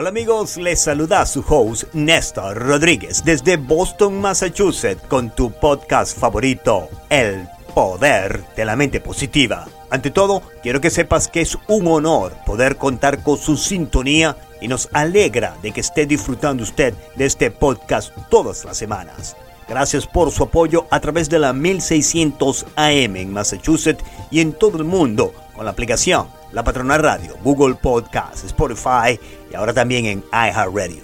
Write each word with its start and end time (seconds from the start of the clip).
Hola 0.00 0.08
amigos, 0.08 0.56
les 0.56 0.80
saluda 0.80 1.26
su 1.26 1.44
host 1.46 1.92
Néstor 1.92 2.56
Rodríguez 2.56 3.22
desde 3.22 3.58
Boston, 3.58 4.18
Massachusetts 4.18 5.02
con 5.08 5.28
tu 5.28 5.50
podcast 5.50 6.18
favorito, 6.18 6.88
El 7.10 7.46
Poder 7.74 8.42
de 8.56 8.64
la 8.64 8.76
Mente 8.76 9.02
Positiva. 9.02 9.68
Ante 9.90 10.10
todo, 10.10 10.40
quiero 10.62 10.80
que 10.80 10.88
sepas 10.88 11.28
que 11.28 11.42
es 11.42 11.58
un 11.68 11.86
honor 11.86 12.32
poder 12.46 12.76
contar 12.76 13.22
con 13.22 13.36
su 13.36 13.58
sintonía 13.58 14.38
y 14.62 14.68
nos 14.68 14.88
alegra 14.94 15.58
de 15.60 15.70
que 15.70 15.82
esté 15.82 16.06
disfrutando 16.06 16.62
usted 16.62 16.94
de 17.16 17.26
este 17.26 17.50
podcast 17.50 18.10
todas 18.30 18.64
las 18.64 18.78
semanas. 18.78 19.36
Gracias 19.68 20.06
por 20.06 20.30
su 20.30 20.44
apoyo 20.44 20.86
a 20.90 21.00
través 21.00 21.28
de 21.28 21.40
la 21.40 21.52
1600 21.52 22.64
AM 22.74 23.16
en 23.16 23.34
Massachusetts 23.34 24.02
y 24.30 24.40
en 24.40 24.54
todo 24.54 24.78
el 24.78 24.84
mundo 24.84 25.34
con 25.60 25.66
la 25.66 25.72
aplicación 25.72 26.26
La 26.52 26.64
Patrona 26.64 26.96
Radio, 26.96 27.36
Google 27.44 27.74
Podcast, 27.74 28.46
Spotify 28.46 29.20
y 29.52 29.54
ahora 29.54 29.74
también 29.74 30.06
en 30.06 30.24
iHeartRadio. 30.32 31.02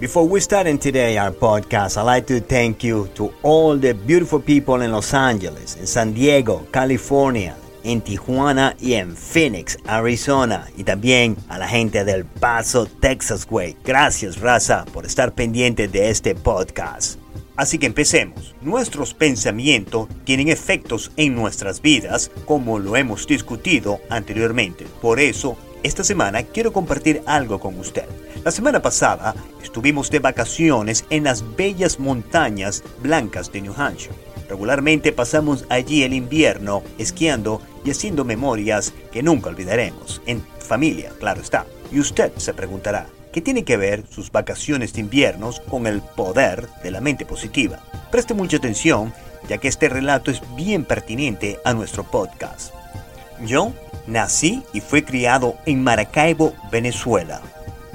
Before 0.00 0.26
we 0.26 0.40
start 0.40 0.66
in 0.66 0.76
today 0.76 1.16
our 1.16 1.32
podcast, 1.32 1.96
I'd 1.96 2.06
like 2.06 2.26
to 2.26 2.44
thank 2.44 2.82
you 2.82 3.06
to 3.14 3.32
all 3.44 3.78
the 3.78 3.94
beautiful 3.94 4.40
people 4.40 4.84
in 4.84 4.90
Los 4.90 5.14
Angeles, 5.14 5.76
in 5.76 5.86
San 5.86 6.14
Diego, 6.14 6.66
California, 6.72 7.54
en 7.84 8.00
Tijuana 8.00 8.74
y 8.80 8.94
en 8.94 9.14
Phoenix, 9.14 9.78
Arizona. 9.86 10.66
Y 10.76 10.82
también 10.82 11.36
a 11.48 11.58
la 11.58 11.68
gente 11.68 12.04
del 12.04 12.24
Paso, 12.24 12.86
Texas, 12.86 13.46
güey. 13.46 13.76
Gracias, 13.84 14.40
raza, 14.40 14.84
por 14.92 15.06
estar 15.06 15.32
pendiente 15.32 15.86
de 15.86 16.10
este 16.10 16.34
podcast. 16.34 17.21
Así 17.56 17.78
que 17.78 17.86
empecemos. 17.86 18.54
Nuestros 18.62 19.14
pensamientos 19.14 20.08
tienen 20.24 20.48
efectos 20.48 21.12
en 21.16 21.34
nuestras 21.34 21.82
vidas, 21.82 22.30
como 22.46 22.78
lo 22.78 22.96
hemos 22.96 23.26
discutido 23.26 24.00
anteriormente. 24.08 24.86
Por 25.00 25.20
eso, 25.20 25.56
esta 25.82 26.04
semana 26.04 26.44
quiero 26.44 26.72
compartir 26.72 27.22
algo 27.26 27.58
con 27.60 27.78
usted. 27.78 28.04
La 28.44 28.50
semana 28.50 28.80
pasada 28.80 29.34
estuvimos 29.62 30.10
de 30.10 30.20
vacaciones 30.20 31.04
en 31.10 31.24
las 31.24 31.56
bellas 31.56 31.98
montañas 31.98 32.82
blancas 33.02 33.52
de 33.52 33.62
New 33.62 33.74
Hampshire. 33.76 34.14
Regularmente 34.48 35.12
pasamos 35.12 35.64
allí 35.68 36.02
el 36.02 36.12
invierno 36.12 36.82
esquiando 36.98 37.60
y 37.84 37.90
haciendo 37.90 38.24
memorias 38.24 38.92
que 39.10 39.22
nunca 39.22 39.50
olvidaremos. 39.50 40.22
En 40.26 40.42
familia, 40.58 41.12
claro 41.18 41.40
está. 41.40 41.66
Y 41.90 42.00
usted 42.00 42.32
se 42.36 42.54
preguntará, 42.54 43.06
¿Qué 43.32 43.40
tiene 43.40 43.64
que 43.64 43.78
ver 43.78 44.04
sus 44.10 44.30
vacaciones 44.30 44.92
de 44.92 45.00
inviernos 45.00 45.60
con 45.60 45.86
el 45.86 46.02
poder 46.02 46.68
de 46.82 46.90
la 46.90 47.00
mente 47.00 47.24
positiva. 47.24 47.78
Preste 48.10 48.34
mucha 48.34 48.58
atención, 48.58 49.14
ya 49.48 49.56
que 49.56 49.68
este 49.68 49.88
relato 49.88 50.30
es 50.30 50.42
bien 50.54 50.84
pertinente 50.84 51.58
a 51.64 51.72
nuestro 51.72 52.04
podcast. 52.04 52.74
Yo 53.46 53.72
nací 54.06 54.62
y 54.74 54.82
fui 54.82 55.00
criado 55.00 55.56
en 55.64 55.82
Maracaibo, 55.82 56.52
Venezuela, 56.70 57.40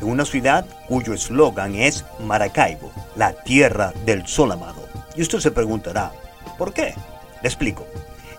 en 0.00 0.06
una 0.06 0.24
ciudad 0.24 0.66
cuyo 0.86 1.12
eslogan 1.12 1.74
es 1.74 2.04
Maracaibo, 2.20 2.92
la 3.16 3.32
tierra 3.32 3.92
del 4.06 4.28
sol 4.28 4.52
amado. 4.52 4.86
Y 5.16 5.22
usted 5.22 5.40
se 5.40 5.50
preguntará, 5.50 6.12
¿por 6.56 6.72
qué? 6.72 6.94
Le 7.42 7.48
explico. 7.48 7.84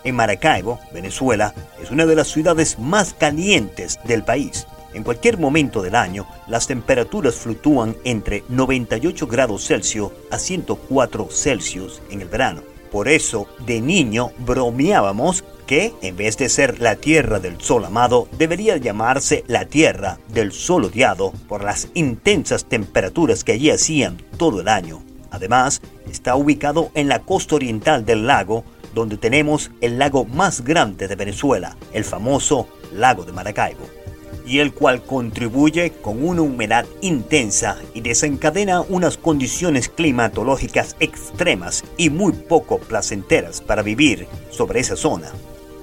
En 0.06 0.16
Maracaibo, 0.16 0.80
Venezuela, 0.94 1.54
es 1.82 1.92
una 1.92 2.06
de 2.06 2.16
las 2.16 2.30
ciudades 2.30 2.80
más 2.80 3.14
calientes 3.14 4.00
del 4.06 4.24
país 4.24 4.66
en 4.96 5.04
cualquier 5.04 5.38
momento 5.38 5.82
del 5.82 5.94
año, 5.94 6.26
las 6.48 6.68
temperaturas 6.68 7.36
fluctúan 7.36 7.98
entre 8.06 8.46
98 8.48 9.28
grados 9.28 9.68
Celsius 9.68 10.12
a 10.32 10.40
104 10.40 11.28
Celsius 11.30 12.02
en 12.10 12.22
el 12.22 12.30
verano. 12.30 12.62
Por 12.92 13.10
eso, 13.10 13.48
de 13.66 13.82
niño 13.82 14.32
bromeábamos 14.38 15.44
que, 15.68 15.94
en 16.02 16.16
vez 16.16 16.38
de 16.38 16.48
ser 16.48 16.80
la 16.80 16.96
tierra 16.96 17.40
del 17.40 17.60
sol 17.60 17.84
amado, 17.84 18.30
debería 18.38 18.78
llamarse 18.78 19.44
la 19.48 19.66
tierra 19.66 20.18
del 20.30 20.54
sol 20.54 20.86
odiado 20.86 21.34
por 21.50 21.62
las 21.62 21.90
intensas 21.94 22.64
temperaturas 22.64 23.44
que 23.44 23.52
allí 23.52 23.72
hacían 23.72 24.22
todo 24.38 24.62
el 24.62 24.70
año. 24.70 25.04
Además, 25.30 25.82
está 26.10 26.38
ubicado 26.38 26.92
en 26.94 27.10
la 27.10 27.20
costa 27.20 27.56
oriental 27.56 28.06
del 28.06 28.28
lago, 28.28 28.64
donde 28.94 29.18
tenemos 29.18 29.72
el 29.82 30.00
lago 30.00 30.24
más 30.24 30.64
grande 30.64 31.10
de 31.10 31.18
Venezuela, 31.18 31.76
el 31.92 32.06
famoso 32.06 32.70
lago 32.94 33.26
de 33.26 33.34
Maracaibo 33.34 34.05
y 34.46 34.60
el 34.60 34.74
cual 34.74 35.04
contribuye 35.04 35.92
con 36.02 36.24
una 36.24 36.42
humedad 36.42 36.86
intensa 37.02 37.78
y 37.94 38.02
desencadena 38.02 38.82
unas 38.82 39.18
condiciones 39.18 39.90
climatológicas 39.90 40.96
extremas 41.00 41.84
y 41.98 42.10
muy 42.10 42.34
poco 42.34 42.80
placenteras 42.80 43.62
para 43.62 43.82
vivir 43.82 44.28
sobre 44.52 44.80
esa 44.80 44.96
zona. 44.96 45.32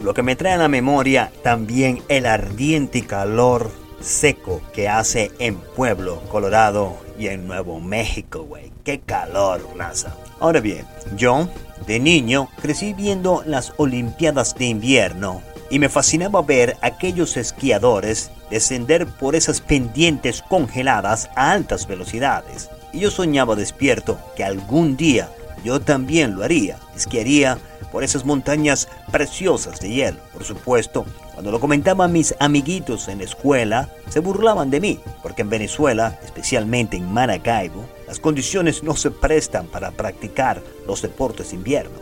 Lo 0.02 0.14
que 0.14 0.22
me 0.22 0.36
trae 0.36 0.54
a 0.54 0.58
la 0.58 0.68
memoria 0.68 1.32
también 1.42 2.02
el 2.08 2.26
ardiente 2.26 3.02
calor 3.02 3.70
seco 4.00 4.60
que 4.72 4.88
hace 4.88 5.30
en 5.38 5.56
Pueblo, 5.56 6.20
Colorado 6.30 6.96
y 7.18 7.28
en 7.28 7.46
Nuevo 7.46 7.80
México, 7.80 8.42
güey. 8.42 8.72
Qué 8.84 9.00
calor, 9.00 9.64
raza. 9.76 10.16
Ahora 10.40 10.60
bien, 10.60 10.84
yo, 11.16 11.48
de 11.86 12.00
niño, 12.00 12.48
crecí 12.60 12.94
viendo 12.94 13.42
las 13.46 13.74
Olimpiadas 13.76 14.56
de 14.56 14.66
invierno 14.66 15.42
y 15.72 15.78
me 15.78 15.88
fascinaba 15.88 16.42
ver 16.42 16.76
aquellos 16.82 17.38
esquiadores 17.38 18.30
descender 18.50 19.06
por 19.06 19.34
esas 19.34 19.62
pendientes 19.62 20.42
congeladas 20.42 21.30
a 21.34 21.52
altas 21.52 21.86
velocidades. 21.86 22.68
Y 22.92 23.00
yo 23.00 23.10
soñaba 23.10 23.56
despierto 23.56 24.18
que 24.36 24.44
algún 24.44 24.98
día 24.98 25.30
yo 25.64 25.80
también 25.80 26.36
lo 26.36 26.44
haría, 26.44 26.78
esquiaría 26.94 27.56
por 27.90 28.04
esas 28.04 28.26
montañas 28.26 28.86
preciosas 29.10 29.80
de 29.80 29.88
hielo. 29.88 30.18
Por 30.34 30.44
supuesto, 30.44 31.06
cuando 31.32 31.50
lo 31.50 31.58
comentaban 31.58 32.12
mis 32.12 32.34
amiguitos 32.38 33.08
en 33.08 33.18
la 33.18 33.24
escuela, 33.24 33.88
se 34.10 34.20
burlaban 34.20 34.68
de 34.68 34.80
mí, 34.80 35.00
porque 35.22 35.40
en 35.40 35.48
Venezuela, 35.48 36.20
especialmente 36.22 36.98
en 36.98 37.10
Maracaibo, 37.10 37.86
las 38.06 38.20
condiciones 38.20 38.82
no 38.82 38.94
se 38.94 39.10
prestan 39.10 39.68
para 39.68 39.90
practicar 39.90 40.62
los 40.86 41.00
deportes 41.00 41.48
de 41.48 41.56
invierno. 41.56 41.98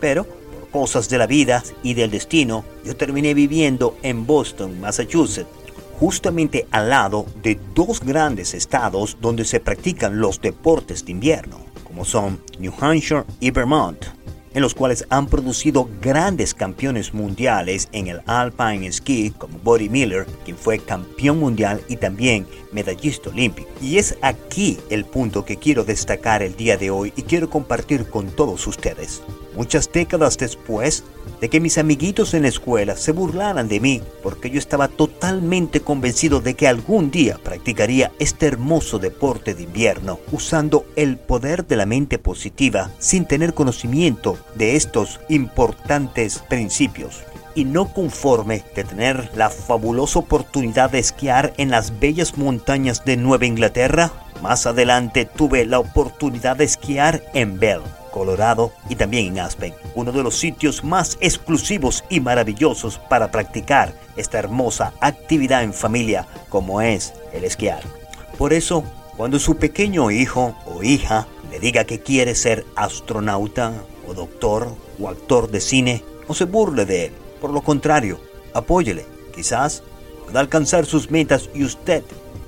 Pero 0.00 0.26
cosas 0.76 1.08
de 1.08 1.16
la 1.16 1.26
vida 1.26 1.64
y 1.82 1.94
del 1.94 2.10
destino, 2.10 2.62
yo 2.84 2.94
terminé 2.94 3.32
viviendo 3.32 3.96
en 4.02 4.26
Boston, 4.26 4.78
Massachusetts, 4.78 5.48
justamente 5.98 6.66
al 6.70 6.90
lado 6.90 7.24
de 7.42 7.58
dos 7.74 8.00
grandes 8.00 8.52
estados 8.52 9.16
donde 9.18 9.46
se 9.46 9.58
practican 9.58 10.20
los 10.20 10.38
deportes 10.38 11.02
de 11.06 11.12
invierno, 11.12 11.60
como 11.82 12.04
son 12.04 12.42
New 12.58 12.74
Hampshire 12.78 13.24
y 13.40 13.52
Vermont 13.52 14.04
en 14.52 14.62
los 14.62 14.74
cuales 14.74 15.06
han 15.10 15.26
producido 15.26 15.88
grandes 16.00 16.52
campeones 16.54 17.12
mundiales 17.12 17.88
en 17.92 18.06
el 18.06 18.22
Alpine 18.26 18.90
Ski 18.90 19.30
como 19.30 19.58
Buddy 19.58 19.90
Miller, 19.90 20.26
quien 20.44 20.56
fue 20.56 20.78
campeón 20.78 21.38
mundial 21.38 21.82
y 21.88 21.96
también 21.96 22.46
medallista 22.72 23.28
olímpico. 23.28 23.68
Y 23.82 23.98
es 23.98 24.16
aquí 24.22 24.78
el 24.88 25.04
punto 25.04 25.44
que 25.44 25.58
quiero 25.58 25.84
destacar 25.84 26.42
el 26.42 26.56
día 26.56 26.78
de 26.78 26.90
hoy 26.90 27.12
y 27.16 27.22
quiero 27.22 27.50
compartir 27.50 28.08
con 28.08 28.30
todos 28.30 28.66
ustedes. 28.66 29.22
Muchas 29.56 29.90
décadas 29.90 30.36
después 30.36 31.02
de 31.40 31.48
que 31.48 31.60
mis 31.60 31.78
amiguitos 31.78 32.34
en 32.34 32.42
la 32.42 32.48
escuela 32.48 32.94
se 32.94 33.12
burlaran 33.12 33.68
de 33.68 33.80
mí 33.80 34.02
porque 34.22 34.50
yo 34.50 34.58
estaba 34.58 34.88
totalmente 34.88 35.80
convencido 35.80 36.40
de 36.40 36.54
que 36.54 36.68
algún 36.68 37.10
día 37.10 37.38
practicaría 37.42 38.12
este 38.18 38.46
hermoso 38.46 38.98
deporte 38.98 39.54
de 39.54 39.62
invierno 39.62 40.20
usando 40.30 40.84
el 40.94 41.16
poder 41.16 41.66
de 41.66 41.76
la 41.76 41.86
mente 41.86 42.18
positiva 42.18 42.90
sin 42.98 43.24
tener 43.24 43.54
conocimiento 43.54 44.38
de 44.56 44.76
estos 44.76 45.20
importantes 45.30 46.40
principios. 46.50 47.22
Y 47.54 47.64
no 47.64 47.94
conforme 47.94 48.62
de 48.74 48.84
tener 48.84 49.30
la 49.34 49.48
fabulosa 49.48 50.18
oportunidad 50.18 50.90
de 50.90 50.98
esquiar 50.98 51.54
en 51.56 51.70
las 51.70 51.98
bellas 51.98 52.36
montañas 52.36 53.06
de 53.06 53.16
Nueva 53.16 53.46
Inglaterra, 53.46 54.12
más 54.42 54.66
adelante 54.66 55.24
tuve 55.24 55.64
la 55.64 55.78
oportunidad 55.78 56.56
de 56.56 56.64
esquiar 56.64 57.22
en 57.32 57.58
Bell, 57.58 57.80
Colorado 58.16 58.72
y 58.88 58.96
también 58.96 59.26
en 59.26 59.40
Aspen, 59.40 59.74
uno 59.94 60.10
de 60.10 60.22
los 60.22 60.38
sitios 60.38 60.82
más 60.82 61.18
exclusivos 61.20 62.02
y 62.08 62.20
maravillosos 62.20 62.98
para 62.98 63.30
practicar 63.30 63.92
esta 64.16 64.38
hermosa 64.38 64.94
actividad 65.00 65.62
en 65.62 65.74
familia 65.74 66.26
como 66.48 66.80
es 66.80 67.12
el 67.34 67.44
esquiar. 67.44 67.82
Por 68.38 68.54
eso, 68.54 68.84
cuando 69.18 69.38
su 69.38 69.58
pequeño 69.58 70.10
hijo 70.10 70.56
o 70.64 70.82
hija 70.82 71.26
le 71.50 71.60
diga 71.60 71.84
que 71.84 72.00
quiere 72.00 72.34
ser 72.34 72.64
astronauta 72.74 73.74
o 74.08 74.14
doctor 74.14 74.74
o 74.98 75.10
actor 75.10 75.50
de 75.50 75.60
cine, 75.60 76.02
no 76.26 76.34
se 76.34 76.46
burle 76.46 76.86
de 76.86 77.06
él. 77.06 77.12
Por 77.38 77.50
lo 77.50 77.60
contrario, 77.60 78.18
apóyele. 78.54 79.04
Quizás 79.34 79.82
pueda 80.24 80.40
alcanzar 80.40 80.86
sus 80.86 81.10
metas 81.10 81.50
y 81.54 81.64
usted 81.64 82.02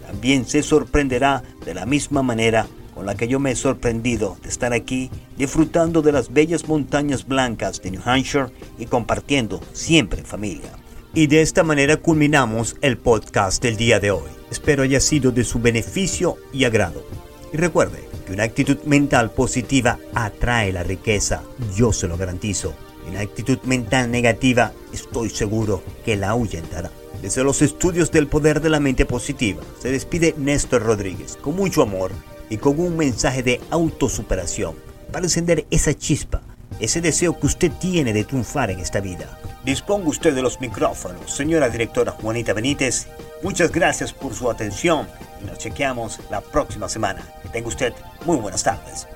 también 0.07 0.47
se 0.47 0.63
sorprenderá 0.63 1.43
de 1.67 1.75
la 1.75 1.85
misma 1.85 2.23
manera 2.23 2.67
con 2.99 3.07
la 3.07 3.15
que 3.15 3.29
yo 3.29 3.39
me 3.39 3.53
he 3.53 3.55
sorprendido 3.55 4.37
de 4.43 4.49
estar 4.49 4.73
aquí 4.73 5.09
disfrutando 5.37 6.03
de 6.03 6.11
las 6.11 6.33
bellas 6.33 6.67
montañas 6.67 7.29
blancas 7.29 7.81
de 7.81 7.93
New 7.93 8.01
Hampshire 8.05 8.47
y 8.77 8.87
compartiendo 8.87 9.61
siempre 9.73 10.19
en 10.19 10.27
familia. 10.27 10.73
Y 11.15 11.29
de 11.29 11.43
esta 11.43 11.63
manera 11.63 11.99
culminamos 11.99 12.75
el 12.81 12.99
podcast 12.99 13.63
del 13.63 13.77
día 13.77 14.01
de 14.01 14.11
hoy. 14.11 14.29
Espero 14.51 14.83
haya 14.83 14.99
sido 14.99 15.31
de 15.31 15.45
su 15.45 15.61
beneficio 15.61 16.39
y 16.53 16.65
agrado. 16.65 17.05
Y 17.53 17.57
recuerde, 17.57 18.03
una 18.33 18.43
actitud 18.43 18.79
mental 18.85 19.31
positiva 19.31 20.01
atrae 20.13 20.73
la 20.73 20.83
riqueza, 20.83 21.45
yo 21.77 21.93
se 21.93 22.09
lo 22.09 22.17
garantizo. 22.17 22.75
una 23.09 23.21
actitud 23.21 23.59
mental 23.63 24.11
negativa 24.11 24.73
estoy 24.93 25.31
seguro 25.31 25.85
que 26.05 26.17
la 26.17 26.31
ahuyentará. 26.31 26.91
Desde 27.23 27.45
los 27.45 27.63
estudios 27.63 28.11
del 28.11 28.27
poder 28.27 28.61
de 28.61 28.71
la 28.71 28.81
mente 28.81 29.07
positiva, 29.07 29.63
se 29.81 29.93
despide 29.93 30.35
Néstor 30.37 30.83
Rodríguez 30.83 31.39
con 31.41 31.55
mucho 31.55 31.83
amor 31.83 32.11
y 32.51 32.57
con 32.57 32.79
un 32.79 32.97
mensaje 32.97 33.43
de 33.43 33.61
autosuperación 33.71 34.75
para 35.13 35.25
encender 35.25 35.67
esa 35.71 35.95
chispa, 35.95 36.43
ese 36.81 37.01
deseo 37.01 37.39
que 37.39 37.47
usted 37.47 37.73
tiene 37.73 38.13
de 38.13 38.25
triunfar 38.25 38.71
en 38.71 38.81
esta 38.81 39.01
vida. 39.01 39.39
Disponga 39.65 40.09
usted 40.09 40.35
de 40.35 40.43
los 40.43 40.61
micrófonos, 40.61 41.35
señora 41.35 41.69
directora 41.69 42.13
Juanita 42.13 42.53
Benítez. 42.53 43.09
Muchas 43.43 43.73
gracias 43.73 44.13
por 44.13 44.35
su 44.35 44.51
atención 44.51 45.09
y 45.43 45.47
nos 45.47 45.59
chequeamos 45.59 46.21
la 46.31 46.41
próxima 46.41 46.89
semana. 46.89 47.23
Que 47.43 47.49
tenga 47.49 47.69
usted 47.69 47.93
muy 48.25 48.37
buenas 48.37 48.63
tardes. 48.63 49.07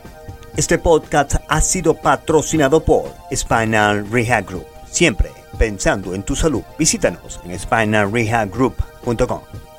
Este 0.56 0.78
podcast 0.78 1.36
ha 1.48 1.60
sido 1.60 1.94
patrocinado 1.94 2.84
por 2.84 3.12
Spinal 3.34 4.10
Rehab 4.10 4.46
Group. 4.46 4.66
Siempre 4.90 5.30
pensando 5.58 6.14
en 6.14 6.22
tu 6.22 6.34
salud. 6.34 6.62
Visítanos 6.78 7.40
en 7.44 7.58
spinalrehabgroup.com. 7.58 9.71